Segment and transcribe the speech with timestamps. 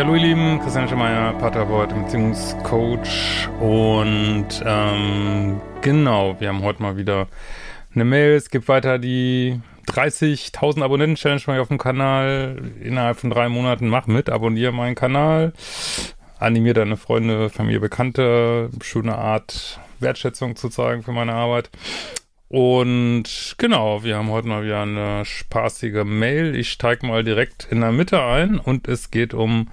[0.00, 6.96] Ja, hallo ihr Lieben, Christian Schemeier, Paartherapeut, Beziehungscoach und ähm, genau, wir haben heute mal
[6.96, 7.28] wieder
[7.94, 8.32] eine Mail.
[8.32, 12.62] Es gibt weiter die 30.000 Abonnenten-Challenge mal auf dem Kanal.
[12.82, 15.52] Innerhalb von drei Monaten mach mit, abonniere meinen Kanal,
[16.38, 21.68] animiere deine Freunde, Familie, Bekannte, schöne Art Wertschätzung zu zeigen für meine Arbeit.
[22.50, 26.56] Und genau, wir haben heute mal wieder eine spaßige Mail.
[26.56, 29.68] Ich steige mal direkt in der Mitte ein und es geht um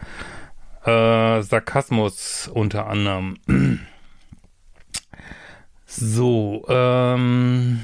[0.86, 3.38] äh, Sarkasmus unter anderem.
[5.90, 7.80] So, ähm...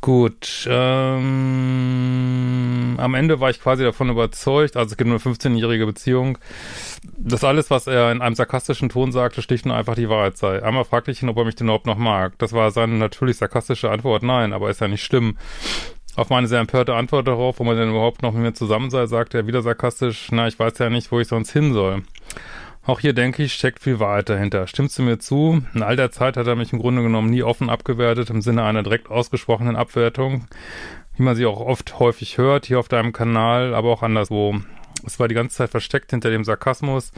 [0.00, 1.89] Gut, ähm,
[3.00, 6.38] am Ende war ich quasi davon überzeugt, also es gibt nur eine 15-jährige Beziehung,
[7.16, 10.62] dass alles, was er in einem sarkastischen Ton sagte, schlicht und einfach die Wahrheit sei.
[10.62, 12.38] Einmal fragte ich ihn, ob er mich denn überhaupt noch mag.
[12.38, 15.36] Das war seine natürlich sarkastische Antwort, nein, aber ist ja nicht schlimm.
[16.16, 19.06] Auf meine sehr empörte Antwort darauf, ob er denn überhaupt noch mit mir zusammen sei,
[19.06, 22.02] sagte er wieder sarkastisch, na, ich weiß ja nicht, wo ich sonst hin soll.
[22.90, 24.66] Auch hier denke ich, steckt viel Wahrheit dahinter.
[24.66, 25.62] Stimmst du mir zu?
[25.74, 28.64] In all der Zeit hat er mich im Grunde genommen nie offen abgewertet, im Sinne
[28.64, 30.48] einer direkt ausgesprochenen Abwertung,
[31.16, 34.56] wie man sie auch oft häufig hört, hier auf deinem Kanal, aber auch anderswo.
[35.06, 37.12] Es war die ganze Zeit versteckt hinter dem Sarkasmus,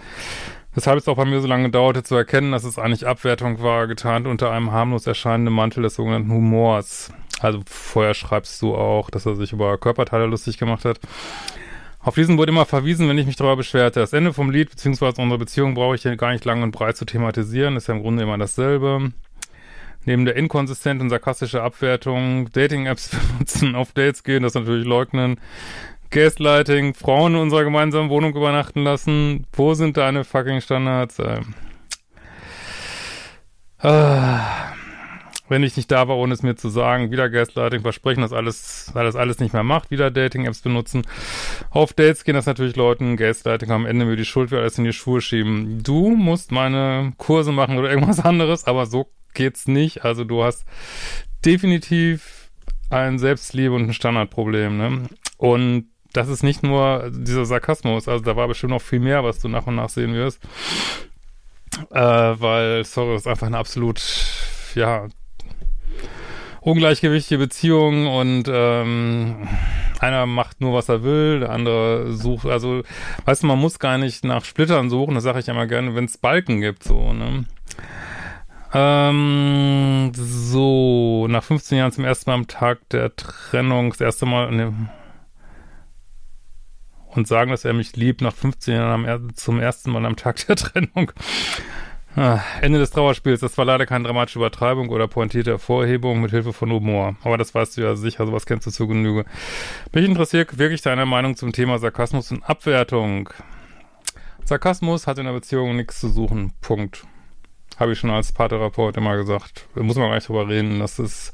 [0.75, 3.87] weshalb es auch bei mir so lange dauerte zu erkennen, dass es eigentlich Abwertung war,
[3.87, 7.11] getarnt unter einem harmlos erscheinenden Mantel des sogenannten Humors.
[7.41, 11.01] Also vorher schreibst du auch, dass er sich über Körperteile lustig gemacht hat.
[12.05, 14.01] Auf diesen wurde immer verwiesen, wenn ich mich darüber beschwerte.
[14.01, 16.97] Das Ende vom Lied beziehungsweise unsere Beziehung brauche ich hier gar nicht lang und breit
[16.97, 17.77] zu thematisieren.
[17.77, 19.13] Ist ja im Grunde immer dasselbe.
[20.05, 25.39] Neben der inkonsistenten, sarkastische Abwertung, Dating-Apps benutzen, auf Dates gehen, das natürlich leugnen,
[26.11, 29.47] Gaslighting, Frauen in unserer gemeinsamen Wohnung übernachten lassen.
[29.53, 31.21] Wo sind deine fucking Standards?
[31.21, 31.41] Äh.
[33.79, 34.52] Ah
[35.53, 38.91] wenn ich nicht da war, ohne es mir zu sagen, wieder Gaslighting, versprechen, dass alles,
[38.95, 41.03] weil das alles nicht mehr macht, wieder Dating-Apps benutzen.
[41.71, 44.85] Auf Dates gehen das natürlich Leuten, Gaslighting am Ende mir die Schuld für alles in
[44.85, 45.83] die Schuhe schieben.
[45.83, 50.07] Du musst meine Kurse machen oder irgendwas anderes, aber so geht's nicht.
[50.07, 50.65] Also du hast
[51.45, 52.51] definitiv
[52.89, 55.03] ein Selbstliebe und ein Standardproblem, ne?
[55.37, 59.39] Und das ist nicht nur dieser Sarkasmus, also da war bestimmt noch viel mehr, was
[59.39, 60.41] du nach und nach sehen wirst.
[61.91, 64.03] Äh, weil, sorry, das ist einfach eine absolut,
[64.75, 65.09] ja,
[66.63, 69.49] ungleichgewichtige Beziehungen und ähm,
[69.99, 72.83] einer macht nur, was er will, der andere sucht, also,
[73.25, 76.05] weißt du, man muss gar nicht nach Splittern suchen, das sage ich immer gerne, wenn
[76.05, 77.45] es Balken gibt, so, ne?
[78.75, 84.51] Ähm, so, nach 15 Jahren zum ersten Mal am Tag der Trennung, das erste Mal,
[84.51, 84.73] ne,
[87.09, 90.47] und sagen, dass er mich liebt, nach 15 Jahren am, zum ersten Mal am Tag
[90.47, 91.13] der Trennung.
[92.15, 93.41] Ah, Ende des Trauerspiels.
[93.41, 97.17] Das war leider keine dramatische Übertreibung oder pointierte Hervorhebung mit Hilfe von Humor.
[97.23, 99.25] Aber das weißt du ja sicher, sowas kennst du zu Genüge.
[99.93, 103.31] Mich interessiert wirklich deine Meinung zum Thema Sarkasmus und Abwertung.
[104.45, 106.53] Sarkasmus hat in der Beziehung nichts zu suchen.
[106.61, 107.05] Punkt.
[107.79, 109.67] Habe ich schon als Paartherapeut immer gesagt.
[109.75, 110.81] Da muss man gar nicht drüber reden.
[110.81, 111.33] Das ist,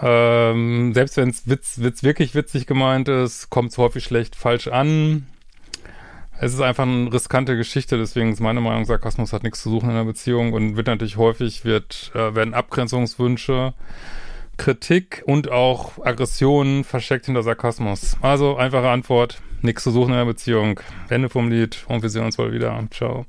[0.00, 4.68] ähm, selbst wenn es Witz, Witz wirklich witzig gemeint ist, kommt es häufig schlecht falsch
[4.68, 5.26] an
[6.40, 9.90] es ist einfach eine riskante Geschichte, deswegen ist meine Meinung, Sarkasmus hat nichts zu suchen
[9.90, 13.74] in einer Beziehung und wird natürlich häufig, wird, äh, werden Abgrenzungswünsche,
[14.56, 18.16] Kritik und auch Aggressionen versteckt hinter Sarkasmus.
[18.20, 20.80] Also einfache Antwort, nichts zu suchen in einer Beziehung.
[21.08, 22.86] Ende vom Lied und wir sehen uns bald wieder.
[22.90, 23.26] Ciao.